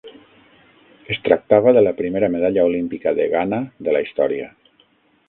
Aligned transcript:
Es 1.15 1.19
tractava 1.27 1.73
de 1.77 1.83
la 1.87 1.93
primera 1.99 2.29
medalla 2.37 2.65
olímpica 2.71 3.13
de 3.21 3.29
Ghana 3.35 3.61
de 3.89 3.95
la 3.97 4.03
història. 4.07 4.49